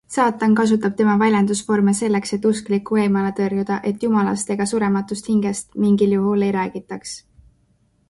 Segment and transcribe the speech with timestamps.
[0.13, 6.19] Saatan kasutab tema väljendusvorme selleks, et usklikku eemale tõrjuda, et Jumalast ega surematust hingest mingil
[6.21, 7.19] juhul ei räägitaks.